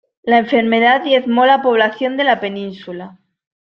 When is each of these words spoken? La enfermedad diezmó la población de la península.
La 0.23 0.39
enfermedad 0.39 1.03
diezmó 1.03 1.45
la 1.45 1.61
población 1.61 2.17
de 2.17 2.23
la 2.23 2.39
península. 2.39 3.19